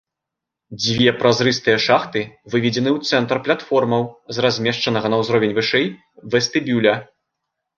[0.83, 2.21] Дзве празрыстыя шахты
[2.53, 5.85] выведзены ў цэнтр платформаў з размешчанага на ўзровень вышэй
[6.37, 6.95] вестыбюля.